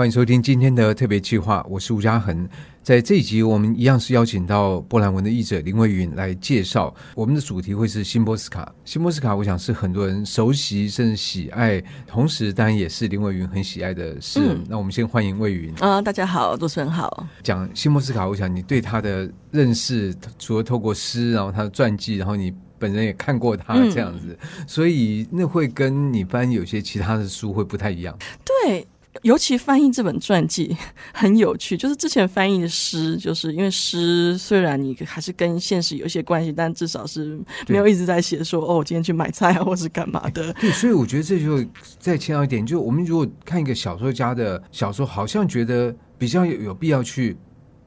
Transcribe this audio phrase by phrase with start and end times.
[0.00, 2.48] 欢迎收听今天的特别计划，我是吴家恒。
[2.82, 6.94] 在这一集，我们一样是邀请到波兰文的译者林为云来介绍。
[7.14, 8.74] 我们的主题会是辛波斯卡。
[8.86, 14.56] 辛波斯卡，我想是很多人熟悉甚至喜爱，同时当然也是林为云很喜爱的诗人。
[14.56, 17.26] 嗯、那我们先欢迎为云啊，大家好，主持人好。
[17.42, 28.16] 讲辛波斯卡，我想你对他的认识，除了透过诗，然后他的传记，然后你本人也看过他这样子，嗯、所以那会跟你翻有些其他的书会不太一样。
[28.64, 28.86] 对。
[29.22, 30.76] 尤其翻译这本传记
[31.12, 40.52] 很有趣，就是之前翻译的诗，就是因为诗虽然你还是跟现实有一些关系，但至少是没有一直在写说哦，我今天去买菜啊，或是干嘛的。
[40.54, 41.64] 对，所以我觉得这就
[41.98, 47.36] 再强调一点，就我们如果看一个小说家的小说，好像觉得比较有有必要去。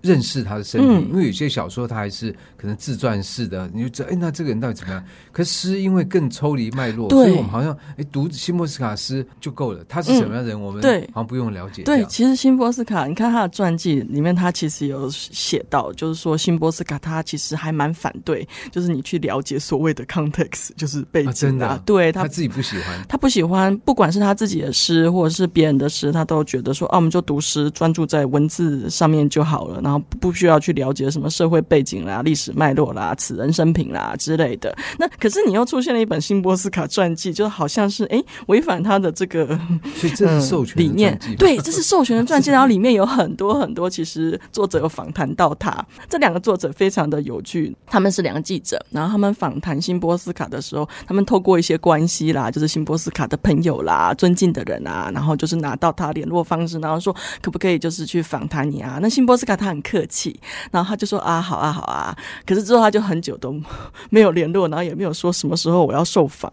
[0.04, 5.04] 认识他的生平，因为有些小说他还是可能自传式的，你就知道，哎，那这个人到底怎么样？
[5.32, 9.84] 可是诗因为更抽离脉络，所以我们好像哎读辛波斯卡诗就够了。
[9.88, 11.84] 他是什么样的人，我们对好像不用了解。
[11.84, 21.34] 对，其实辛波斯卡，你看他的传记里面，他其实有写到，就是说辛波斯卡他其实还蛮反对，就是你去了解所谓的 context，就是背景啊。
[21.34, 34.76] 真的，对他自己不喜欢，他不喜欢，不管是他自己的诗或者是别人的诗，他都觉得说啊，我们就读诗，专注在文字上面就好了，然后不需要去了解什么社会背景啦、历史脉络啦、此人生平啦之类的。
[34.98, 39.48] 那可是你又出现了一本辛波斯卡传记，就好像是哎违反他的这个，
[39.96, 41.20] 所以这是授权、嗯、理念。
[41.38, 45.74] 对，这是授权的传记，然后里面有很多很多，其实作者有访谈到他。
[46.10, 59.00] 这两个作者非常的有趣，他们是两个记者，然后他们访谈辛波斯卡的时候，他们透过一些关系啦，就是辛波斯卡的朋友啦、尊敬的人啊，然后就是拿到他联络方式，然后说可不可以就是去访谈你啊？
[59.02, 60.40] 那辛波斯卡他很客气。
[60.72, 62.16] 然后他就说啊，好啊，好啊。
[62.46, 63.54] 可是之后他就很久都
[64.10, 66.52] 没有联络，然后也没有说什么时候我要受访。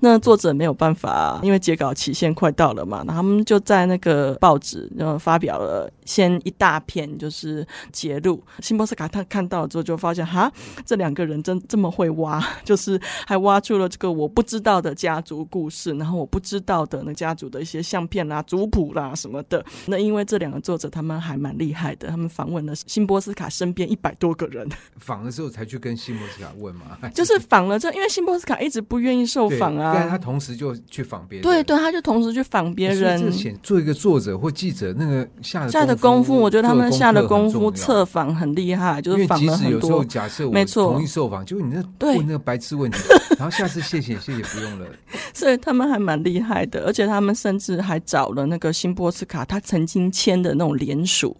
[0.00, 8.42] 那作者没有办法，因为截稿期限快到了嘛，然后他们就在那个报纸然后发表了先一大篇，就是揭露。
[8.60, 10.50] 辛波斯卡他看到了之后就发现，哈，
[10.84, 19.64] 这两个人真这么会挖， 就是还挖出了这个我不知道的家族故事，然后我不知道的那家族的一些相片啦、族谱啦什么的。
[19.86, 24.68] 那因为这两个作者他们还蛮厉害的，他们访问了辛波斯卡身边一百多个人，
[24.98, 33.32] 访的时候才去跟辛波斯卡问嘛， 就是访了这，因为辛波斯卡一直不愿意受访啊，但他同时就去访别人，对对，他就同时去访别人。
[33.62, 40.04] 做一个作者或记者，那个下下的功夫，我觉得他们下的功夫测访很厉害，就是访了很多。
[40.04, 42.98] 假设我没错同意受访，结果你那问那个白痴问题，
[43.38, 44.86] 然后下次谢谢谢谢不用了。
[45.32, 51.36] 所以他们还蛮厉害的，而且他们甚至还找了那个辛波斯卡他曾经签的那种联署。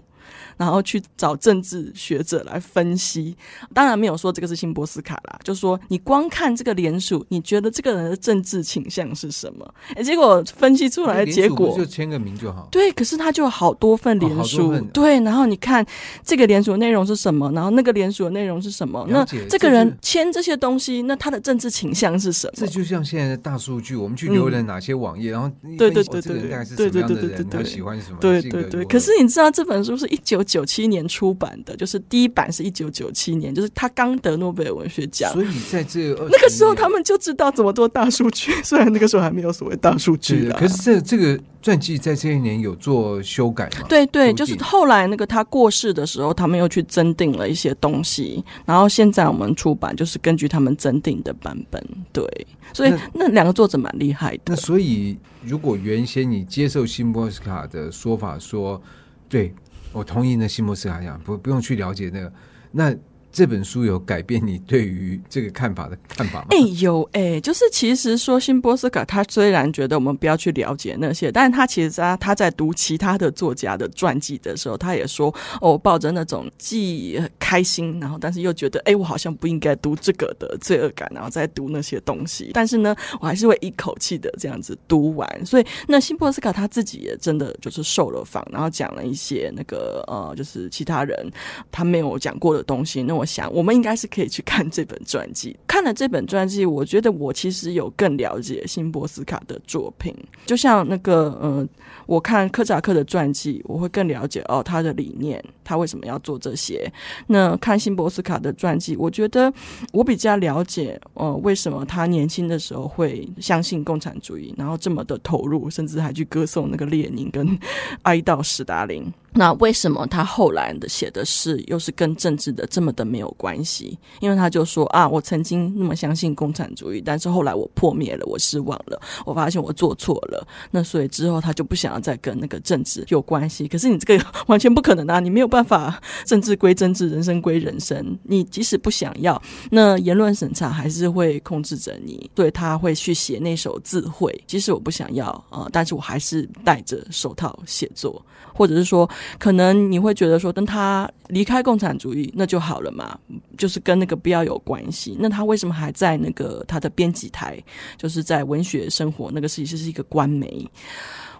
[0.56, 3.36] 然后去找政治学者来分析，
[3.72, 9.74] 当然没有说这个是辛波斯卡啦，就说你光看这个联署，你觉得这个人的政治倾向是什么？
[9.94, 12.68] 哎，结果分析出来的结果就签个名就好。
[12.70, 15.84] 对，可是他就有好多份联署，对，然后你看
[16.24, 19.06] 这个联署内容是什么，然后那个联署的内容是什么？
[19.08, 22.52] 那这个人签这些东西，那他的政治倾向是什么？
[22.56, 28.18] 这就像现在的大数据，我们去浏览哪些网页，然后对对对对对对对对对对，喜欢什么？
[28.20, 28.84] 对对对。
[28.84, 43.86] 可是你知道这本书是一九九七年出版的，就是第一版是一九九七年，就是他刚得诺贝尔文学奖，所以在这那个时候他们就知道怎么做大数据， 虽然那个时候还没有所谓大数据，可是这这个传记在这一年有做修改吗？
[43.88, 51.82] 对对，就是后来那个他过世的时候，他们又去增订了一些东西，然后现在我们出版就是根据他们增订的版本。
[52.12, 52.24] 对，
[52.72, 54.42] 所以那，那两个作者蛮厉害的。
[54.46, 58.80] 那所以如果原先你接受辛波斯卡的说法说，
[59.28, 59.54] 对。
[59.92, 62.32] 我同意那西摩斯卡讲，不不用去了解那个，
[62.72, 62.96] 那。
[63.32, 66.48] 这本书有改变你对于这个看法的看法吗？
[66.50, 82.50] 哎、有哎、就是其实说辛波斯卡，他虽然觉得我们不要去了解那些，但是他其实他他在读其他的作家的传记的时候，他也说哦，抱着那种既开心，然后但是又觉得哎，我好像不应该读这个的罪恶感，然后再读那些东西。
[82.52, 85.46] 但是呢，我还是会一口气的这样子读完。
[85.46, 91.32] 所以那辛波斯卡他自己也真的就是受了访，然后讲了一些那个呃，就是其他人
[91.70, 93.02] 他没有讲过的东西。
[93.02, 93.21] 那我。
[93.22, 95.56] 我想，我们应该是可以去看这本传记。
[95.64, 100.12] 看了这本传记，我觉得我其实有更了解辛波斯卡的作品。
[100.44, 101.68] 就像那个，呃，
[102.06, 106.92] 我看柯扎克的传记，我会更了解哦他的理念，他为什么要做这些。
[107.28, 109.52] 那看辛波斯卡的传记，我觉得
[109.92, 117.56] 我比较了解，呃，为什么他年轻的时候会相信共产主义，然后这么的投入，甚至还去歌颂那个列宁跟
[118.02, 119.06] 哀悼史达林。
[119.34, 123.98] 那为什么他后来的写的诗又是跟政治的这么的没有关系？
[124.20, 130.46] 因为他就说啊，我曾经那么相信共产主义，但是后来我破灭了，我失望了，我发现我做错了。
[130.70, 133.66] 那所以之后他就不想要再跟那个政治有关系。
[133.66, 138.18] 可是你这个 完全不可能啊，你没有办法，政治归政治，人生归人生。
[138.24, 139.40] 你即使不想要，
[139.70, 142.30] 那言论审查还是会控制着你。
[142.34, 149.08] 对，他会去写那首自绘，即使我不想要啊、但是我还是戴着手套写作，或者是说。
[149.38, 153.18] 可能你会觉得说，等他离开共产主义，那就好了嘛，
[153.56, 155.16] 就是跟那个不要有关系。
[155.18, 157.62] 那他为什么还在那个他的编辑台，
[157.96, 160.68] 就是在文学生活那个其实是一个官媒，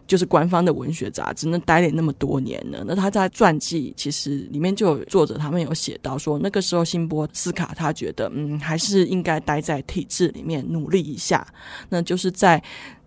[0.06, 2.84] 就是官方的文学杂志，那待了那么多年呢？
[2.87, 11.46] 那他在传记其实里面就有作者他们有写到说，那个时候辛波斯卡他觉得，嗯，还是应该待在体制里面努力一下，
[11.88, 12.62] 那就是在。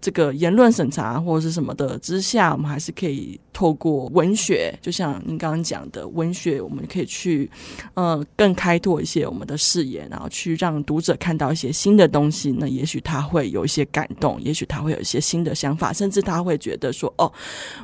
[0.06, 7.50] 这个言论审查或者是什么的之下，我们还是可以透过文学，就像您刚刚讲的文学，我们可以去
[7.96, 12.52] 呃更开拓一些我们的视野，然后去让读者看到一些新的东西。
[12.60, 17.34] 那也许他会有一些感动，也许他会有一些新的想法，甚至他会觉得说：“哦，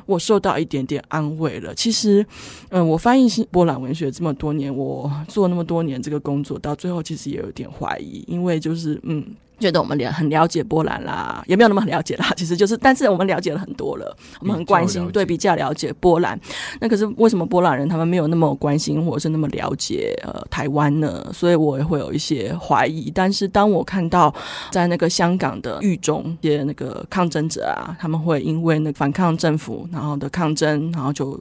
[0.06, 2.24] 我受到一点点安慰了。”其实，
[2.68, 9.26] 嗯、我翻译波兰文学这么多年，我做那么多年这个工作，到最后其实也有点怀疑，因为就是嗯。
[9.58, 12.32] 觉得我们了很了解波兰啦，也没有那么很了解啦。
[12.36, 16.38] 其实就是，但是我们了解了很多了，我们很关心，对，比较了解波兰。
[16.80, 21.30] 那可是为什么波兰人他们没有那么关心，或者是那么了解呃台湾呢？
[21.32, 23.10] 所以我也会有一些怀疑。
[23.14, 24.34] 但是当我看到
[24.70, 31.40] 在那个香港的狱中，一些那个抗争者啊，他们会因为那个反抗政府，然后的抗争，然后就。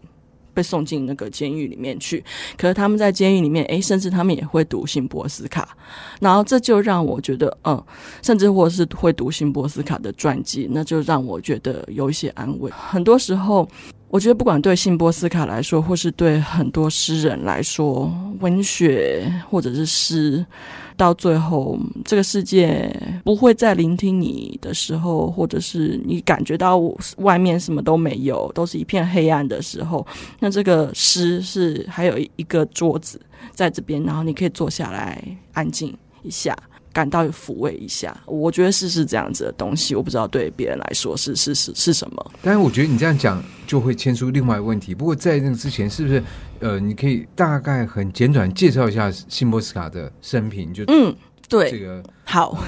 [0.62, 2.24] 送进那个监狱里面去，
[2.58, 5.76] 可是他们在监狱里面，诶，甚至他们也会读辛波斯卡，
[6.20, 7.84] 然后这就让我觉得，嗯，
[8.22, 12.72] 甚至或是会读辛波斯卡的传记，那就让我觉得有一些安慰。
[12.72, 13.68] 很多时候，
[14.10, 20.46] 我觉得不管对辛波斯卡来说，或是对很多诗人来说，文学或者是诗。
[21.02, 21.76] 到最后，
[22.06, 26.80] 这个世界不会再聆听你的时候，或者是你感觉到
[27.18, 30.06] 外面什么都没有，都是一片黑暗的时候，
[30.40, 33.20] 那这个诗是还有一个桌子
[33.52, 35.20] 在这边，然后你可以坐下来
[35.54, 36.56] 安静一下，
[36.94, 38.16] 感到抚慰一下。
[38.26, 42.32] 我觉得是是这样子的东西，我不知道对别人来说是是是是什么。
[42.42, 44.94] 但是我觉得你这样讲就会牵出另外一个问题。
[44.94, 46.24] 不过在那个之前，是不是？
[46.60, 51.16] 呃，你可以大概很简短介绍一下辛波斯卡的生平，就嗯，
[51.50, 52.64] 对，这个好。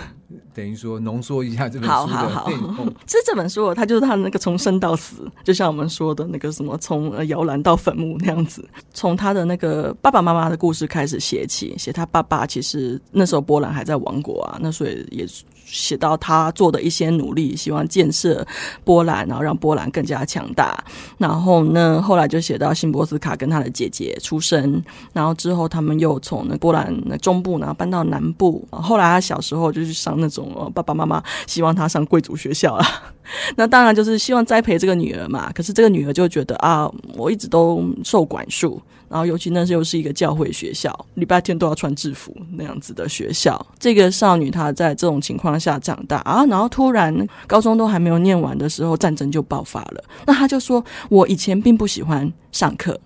[0.54, 2.32] 等于说浓缩一下这本书的内容。
[2.32, 8.64] 好好好，其实这本书它就是他的那个从生到死，就像我们说的那个什么从摇篮到坟墓那样子，
[8.94, 15.26] 从他的那个爸爸妈妈的故事开始写起，写他爸爸其实那时候波兰还在王国啊，那所以也
[15.66, 18.46] 写到他做的一些努力，希望建设
[18.84, 20.84] 波兰，然后让波兰更加强大。
[21.18, 24.84] 然后呢，后来就写到辛波斯卡跟他的姐姐出生，
[25.14, 30.43] 然后之后他们又从那波兰那中部然后搬到南部，后来他小时候就去上那种。
[30.74, 32.86] 爸爸妈妈希望她上贵族学校了，
[33.56, 35.52] 那当然就是希望栽培这个女儿嘛。
[35.54, 43.64] 可是这个女儿就觉得啊，我一直都受管束，然后尤其那时候是一个教会学校，礼拜天都要穿制服那样子的学校。
[43.80, 47.16] 这个少女她在这种情况下长大啊，然后突然
[47.48, 50.04] 高中都还没有念完的时候，战争就爆发了。
[50.26, 53.00] 那她就说：“我以前并不喜欢上课。”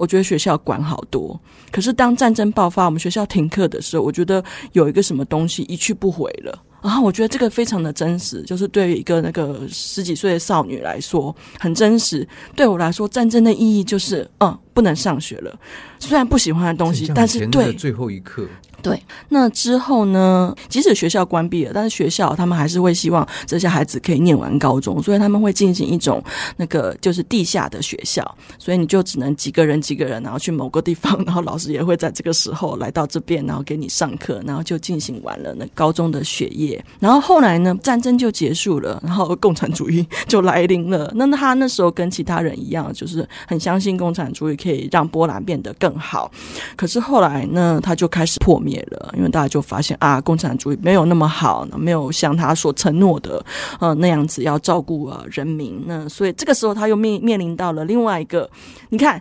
[0.00, 1.38] 我觉得学校管好多，
[1.70, 4.42] 可是当战争爆发，我们学校停课的时候，我觉得
[4.72, 6.58] 有一个什么东西一去不回了。
[6.82, 12.26] 然后我觉得这个非常的真实，就是对于一个那个十几岁的少女来说很真实。
[12.56, 15.54] 对我来说，战争的意义就是，嗯，不能上学了。
[15.98, 18.46] 虽然不喜欢的东西，但是对最后一刻。
[18.82, 20.54] 对，那之后呢？
[20.68, 26.22] 即使学校关闭了，但是学校他们还是会希望这些孩子可以念完高中，所以他们会进行一种
[26.56, 28.24] 那个就是地下的学校，
[28.58, 36.82] 所以你就只能几个人几个人，然后去某个地方，然后老师也会在这个时候来到这边，然后给你上课，然后就进行完了那高中的学业。
[36.98, 41.12] 然后后来呢，战争就结束了，然后共产主义 就来临了。
[41.14, 46.30] 那他那时候跟其他人一样，就是很相信共产主义可以让波兰变得更好。
[46.76, 48.69] 可是后来呢，他就开始破灭。
[48.70, 53.44] 灭了，因为大家就发现啊，共产主义没有那么好，没有像他所承诺的，
[53.80, 55.82] 呃，那样子要照顾啊人民。
[55.86, 58.48] 那所以这个时候他又面面临到了另外一个，
[58.90, 59.20] 你看。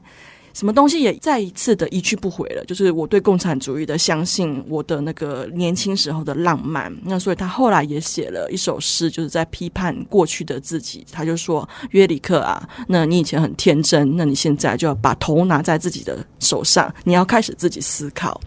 [0.52, 6.92] 什么东西也再一次的一去不回了，就是我对共产主义的相信，我的那个年轻时候的浪漫。
[7.06, 11.06] 那所以他后来也写了一首诗，就是在批判过去的自己。
[11.14, 18.42] 他就说：“约里克啊，那你以前很天真，那你现在就要把头拿在自己的手上，你要开始自己思考。”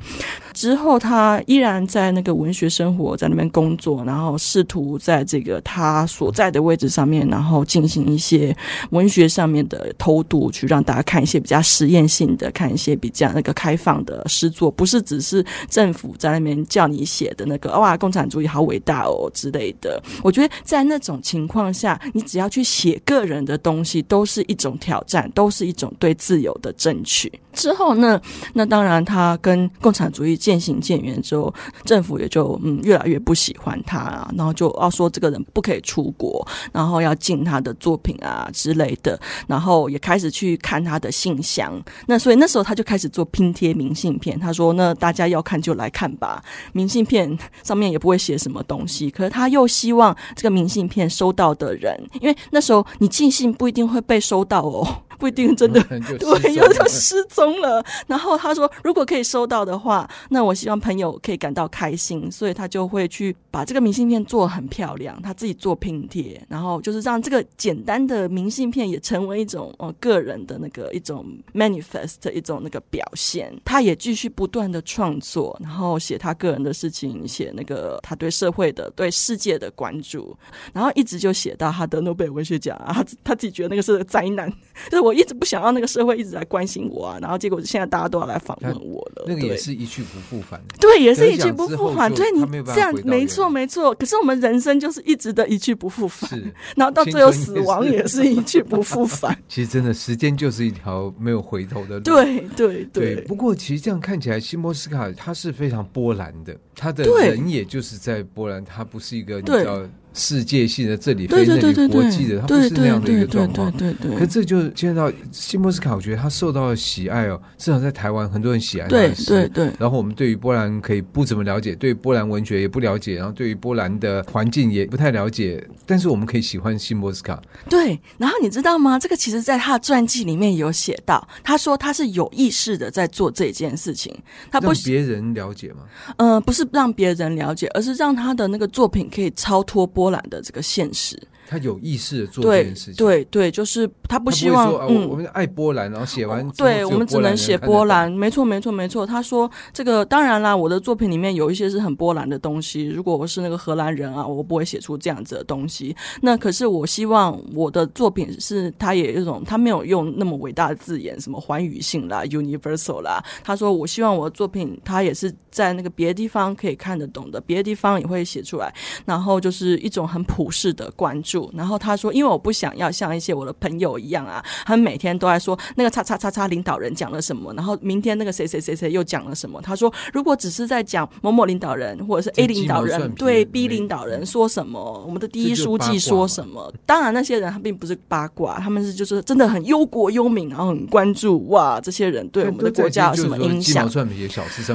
[0.63, 8.57] 之后，他依然在那个文学生活，在那边工作，然后试图在这个他所在的位置上面，然后进行一些
[8.91, 20.01] 文学上面的偷渡，去让大家看一些比较实验性的，看一些比较那个开放的诗作，不是只是政府在那边叫你写的那个哇，共产主义好伟大哦之类的。
[20.23, 27.33] 我觉得在那种情况下，你只要去写个人的东西，都是一种挑战，都是一种对自由的争取。
[27.53, 28.21] 之后呢，
[28.55, 31.53] 那当然他跟共产主义渐行渐远之后，
[31.87, 41.83] 政府也就嗯越来越不喜欢他啊，然后就要说这个人不可以出国，然后要禁他的作品啊之类的，然后也开始去看他的信箱。
[42.07, 46.45] 那所以那时候他就开始做拼贴明信片，他说那大家要看就来看吧，
[46.75, 54.87] 明信片上面也不会写什么东西，可是他又希望这个明信片收到的人，因为那时候你寄信不一定会被收到哦。
[55.23, 55.81] 不一定真的
[56.19, 57.81] 对，有的失踪了。
[58.09, 71.25] 然后他说，如果可以收到的话，那我希望朋友可以感到开心，所以他就会去把这个明信片做很漂亮，他自己做拼贴，然后就是让这个简单的明信片也成为一种呃个人的那个一种
[71.55, 73.57] manifest 一种那个表现。
[73.65, 80.37] 他也继续不断的创作，然后写他个人的事情，写那个他对社会的、对世界的关注，
[80.73, 84.53] 然后一直就写到他的诺贝尔文学奖，啊他自己觉得那个是个灾难，
[84.91, 85.12] 就是我。
[85.13, 89.25] 我一直不想要那个社会一直来关心我啊，然后结果现在大家都要来访问我了。
[89.27, 90.59] 那个也是一去不复返。
[90.81, 92.11] 对，也是一去不复返。
[92.15, 92.41] 对，你
[92.73, 93.95] 这样没错没错。
[93.97, 99.37] 可是我们人生就是一直的一去不复返，是，然后到最后死亡也是一去不复返。
[99.47, 102.01] 其实真的时间就是一条没有回头的路。
[102.01, 103.17] 对对对。
[103.23, 109.83] 不过其实这样看起来，西莫斯卡他是非常波澜的，他的人也就是在波澜，他不是一个你知道。
[110.15, 113.73] 世界性的这里非那里国际的，它不是那样的一个状况。
[113.73, 114.15] 对对。
[114.17, 117.41] 可这就见到辛波斯卡，我觉得他受到了喜爱哦。
[117.57, 118.91] 至少在台湾，很多人喜爱他。
[118.91, 119.73] 对对对。
[119.79, 125.67] 然后我们对于波兰可以不怎么了解，对于波兰文学也不了解，然后对于波兰的环境也不太了解。
[125.87, 127.41] 但是我们可以喜欢辛波斯卡。
[127.71, 127.99] 对。
[128.19, 128.99] 然后你知道吗？
[128.99, 134.15] 这个其实在他的传记里面有写到，他说他是有意识的在做这件事情。
[134.51, 135.85] 他不让别人了解吗？
[136.19, 140.02] 嗯、呃，不是让别人了解，而是让他的那个作品可以超脱波。
[140.03, 141.17] 波兰的这个现实。
[141.47, 149.07] 他有意识的做这件事情，对对对，就是他不希望，嗯，我们爱波兰，然后写完，对我们只能写波兰，没错没错没错。
[149.07, 152.89] 他说这个当然啦，我的作品里面有一些是很波兰的东西。
[152.89, 155.95] 如果我是那个荷兰人啊，我不会写出这样子的东西。
[156.23, 163.23] 那可是我希望我的作品是，他也有一种，他没有用那么伟大的字眼，什么寰宇性啦，universal 啦。
[163.45, 168.73] 他说我希望我的作品，他也是在那个别的地方可以看得懂的，别的地方也会写出来，
[169.05, 171.42] 然后就是一种很普世的关注。
[171.55, 193.89] 然后他说：“因为我不想要像一些我的朋友一样啊，他们每天都在说那个叉叉叉叉领导人讲了什么，然后明天那个谁谁谁谁又讲了什么。”他说：“如果只是在讲某某领导人或者是 A 领导人对 B 领导人说什么，我们的第一书记说什么，当然那些人他并不是八卦，他们是就是真的很忧国忧民，然后很关注哇，这些人对我们的国家有什么影响？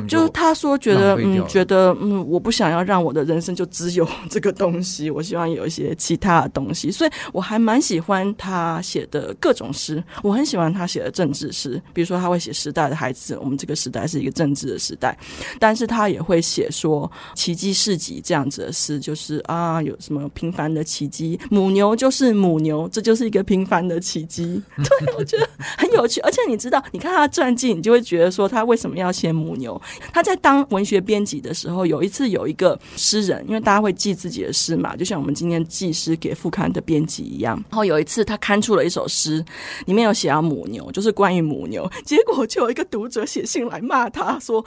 [0.08, 10.04] 就是他说觉得嗯，觉得嗯，我不想要让我的人生就只有 这个东西，我希望有一些其他。”东西，所以我还蛮喜欢他写的各种诗。
[10.24, 15.18] 我很喜欢他写的政治诗，比如说他会写《时代的孩子》，我们这个时代是一个政治的时代。
[15.60, 24.62] 但是他也会写说奇迹市集这样子的诗，就是啊，有什么平凡的奇迹，母牛就是母牛，这就是一个平凡的奇迹。
[24.78, 26.22] 对，我觉得很有趣。
[26.22, 29.80] 而且你知道，你看他传记，你就会觉得说他为什么要写母牛？
[30.14, 36.37] 他在当文学编辑的时候，有一次有一个诗人，因为大家会记自己的诗嘛，就像我们今天记诗给。
[36.38, 39.44] 副刊的编辑一样，然后有一次他刊出了一首诗，
[39.86, 41.90] 里面有写到母牛，就是关于母牛。
[42.06, 44.64] 结果就有一个读者写信来骂他说：“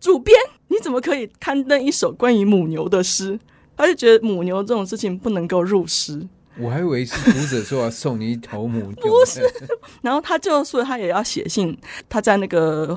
[0.00, 3.38] 主编，你怎么可以刊登一首关于母牛的诗？”
[3.76, 6.26] 他就觉得母牛这种事情不能够入诗。
[6.56, 9.42] 我还以为是读者说要送你一头母牛，不是。
[10.00, 11.76] 然后他就说他也要写信，
[12.08, 12.96] 他在那个。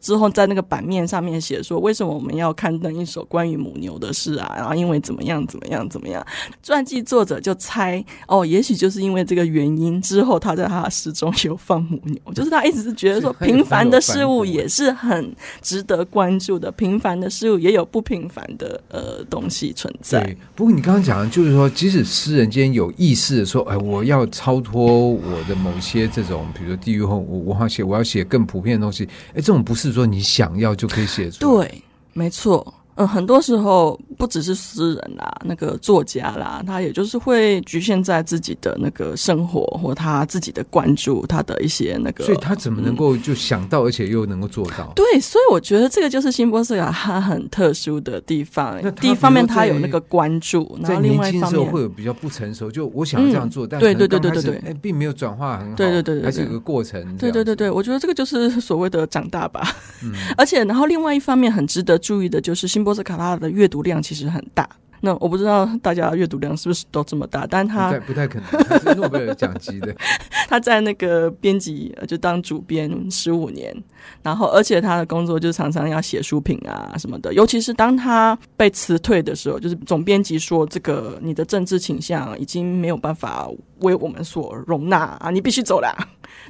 [0.00, 4.52] 之后在那个版面上面写说，为什么我们要刊登一首关于母牛的诗啊？
[4.56, 6.24] 然后因为怎么样怎么样怎么样，
[6.62, 20.22] 传记作者就猜哦，也许就是因为这个原因，之后他在他的诗中有放母牛，就是他一直是觉得说，平凡的事物也是很值得关注的，平凡的事物也有不平凡的呃东西存在。
[20.22, 29.63] 对，不过你刚刚讲的就是说，即使诗人间有意识的说，哎，我要超脱我的某些这种，比如说地域后我我要写，我要写更普遍的东西，哎，这种。
[29.64, 31.66] 不是说你想要就可以写出来。
[31.68, 32.74] 对，没错。
[32.96, 44.92] 嗯，很多时候不只是诗人啦，那个作家啦，他也就是会局限在自己的那个生活或他自己的关注，他的一些那个，所以他怎么能够就想到，而且又能够做到？
[44.94, 48.80] 对，所以我觉得这个就是辛波斯卡他很特殊的地方。
[49.00, 57.16] 第一方面，他有那个关注，然后另外一方面会有比较不成熟，就我想要这样做，嗯、但对对对对对对，哎，并没有转化很好，对对对对，还是有个过程。
[57.16, 59.66] 对对对对，我觉得这个就是所谓的长大吧。
[60.02, 64.68] 嗯， 而且然后另外一方面很值得注意的就是辛波斯卡拉的阅读量其实很大。
[65.00, 69.94] 那我不知道大家阅读量是不是都这么大，但他不，不太可能，他是诺贝尔奖级的。
[70.48, 73.76] 他在那个编辑就当主编十五年，
[74.22, 83.46] 然后而且他的工作就常常要写书评啊什么的，尤其是当他被辞退的时候，就是总编辑说这个你的政治倾向已经没有办法
[83.80, 85.94] 为我们所容纳啊，你必须走了。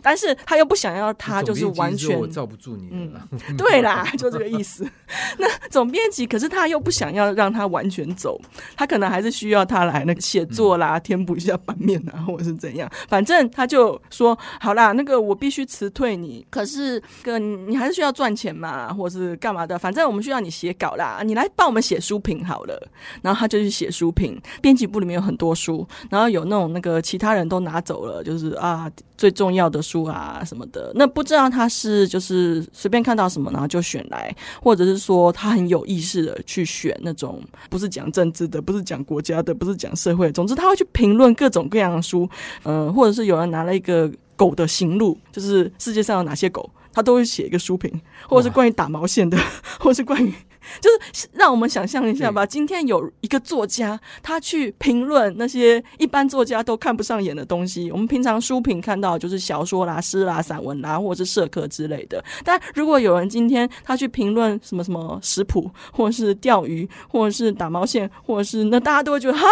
[0.02, 3.12] 但是他又不想要他就是完全我罩不住你，嗯，
[3.56, 4.88] 对啦，就这个意思。
[5.38, 8.40] 那总编辑可是他又不想要让他完全走，
[8.76, 12.90] 他可能还是需要他来那个写作啦，填补一下版面啊，或者是怎样。
[13.08, 19.78] 反正他就说好啦，那个我必须辞退你，可是个你还是需要赚钱嘛，或者是干嘛的。
[19.78, 22.74] 反正我们需要你写稿啦，你来帮我们写书评好了。
[23.22, 37.40] 然后他就去写书评，编辑部里面有很多书，然后有那种那个其他人都拿走了，就是啊最重要的书啊什么的，那不知道他是就是随便看到什么然后就选来，或者是说他很有意识的去选那种
[37.70, 42.28] 不是讲政治的，不是讲国家的，不是讲社会，总之他会去评论各种各样的书，
[42.64, 49.36] 嗯、呃，或者是有人拿了一个狗的行路，就是世界上有哪些狗，他都会写一个书评，或者是关于打毛线的，
[49.78, 50.32] 或者是关于。
[50.80, 57.90] 就是让我们想象一下吧，今天有一个作家，他去评论那些一般作家都看不上眼的东西。
[57.92, 62.24] 我们平常书评看到就是小说啦、诗啦、散文啦，或者是社科之类的。
[62.42, 69.46] 但如果有人今天他去评论什么什么食谱，或者是钓鱼，或者是打毛线，或者是那大家都会觉得哈。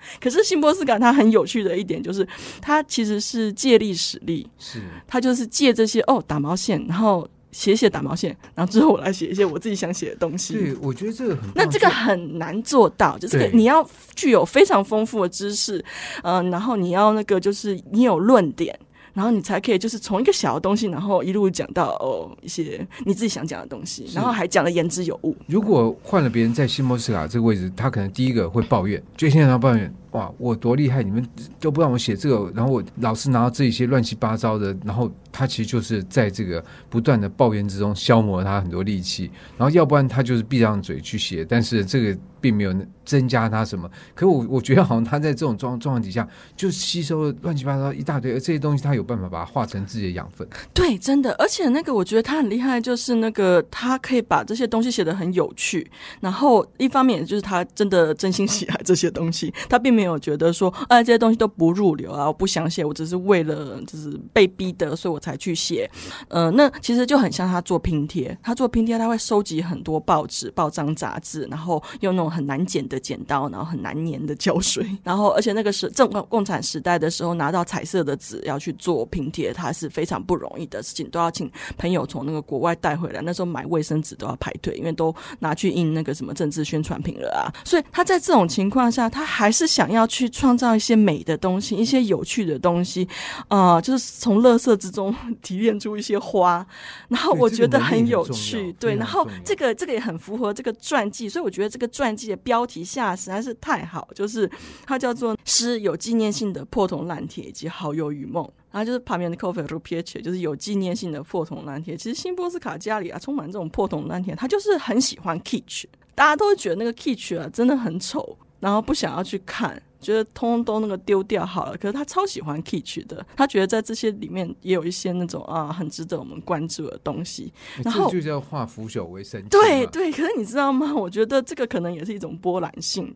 [0.20, 2.26] 可是辛波斯感它很有趣的一点就是，
[2.60, 7.28] 它其实是借力使力，是它就是借这些哦打毛线，然后。
[7.50, 10.52] 写写打毛线，然后之后我来写一些我自己想写的东西。
[10.52, 15.82] 对，我觉得这个很那这个很难做到，就是你要具有非常丰富的知识，
[16.22, 18.78] 嗯、呃，然后你要那个就是你有论点，
[19.14, 25.36] 然后你才可以就是从一个小的东西，然后一路讲到哦一些你自己想讲的东西，然后还讲的言之有物。
[25.46, 29.92] 如果换了别人在辛波丝卡这个位置，他可能第一个会抱怨，就现在他抱怨。
[30.12, 31.02] 哇，我多厉害！
[31.02, 31.22] 你们
[31.60, 42.74] 都不让我写这个，然后我老是拿到这一些乱七八糟的，然后他其实就是在这个不断的抱怨之中消磨他很多力气，然后要不然他就是闭上嘴去写，但是这个并没有
[43.04, 43.90] 增加他什么。
[44.14, 50.46] 可我我觉得好像他在这种状状况底下，就吸收了乱七八糟一大堆，而这些东西他有办法把它化成自己的养分。
[50.72, 65.90] 对，真的，而且那个我觉得他很厉害，就是那个他可以把这些东西写得很有趣，然后一方面就是他真的真心喜爱这些东西，他并没有觉得说，哎，这些东西都不入流啊，我不想写，我只是为了就是被逼的，所以我才去写。
[66.28, 83.20] 呃，那其实就很像他做拼贴，他做拼贴，他会收集很多报纸、报章、杂志，然后用那种很难剪的剪刀，然后很难粘的胶水， 然后而且那个是正共产时代的时候，拿到彩色的纸要去做拼贴，它是非常不容易的事情，都要请朋友从那个国外带回来。
[83.20, 87.50] 那时候买卫生纸都要排队，因为都拿去印那个什么政治宣传品了啊。
[87.66, 90.28] 所以他在这种情况下，他还是想要去。
[90.38, 93.08] 创造一些美的东西，一些有趣的东西，
[93.48, 95.12] 啊、呃，就是从乐色之中
[95.42, 96.64] 提炼出一些花，
[97.08, 104.50] 然后我觉得很有趣，对，然后这个这个也很符合这个传记，所以我觉得这个传记的标题下实在是太好，就是
[104.84, 111.96] 它叫做“诗有纪念性的破铜烂铁以及好友与梦”，然后就是旁边的 Kofi Rupiche，就是有纪念性的破铜烂铁。
[111.96, 115.84] 其实新波斯卡家里啊，充满这种破铜烂铁，他就是很喜欢 Kitch
[116.16, 119.80] 大家都会觉得那个 Kitch 啊真的很丑，然后不想要去看。
[120.00, 127.52] 觉得通通都那个丢掉好了，可是他超喜欢 kitsch 的，他觉得在这些里面也有一些那种啊很值得我们关注的东西。
[127.82, 129.48] 然后就叫化腐朽为神奇。
[129.48, 130.94] 对对，可是你知道吗？
[130.94, 133.12] 我觉得这个可能也是一种波澜性。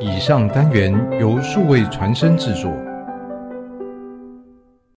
[0.00, 2.70] 以上单元由数位传声制作。